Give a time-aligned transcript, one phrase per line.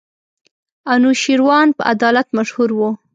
[0.93, 2.89] انوشېروان په عدالت مشهور وو.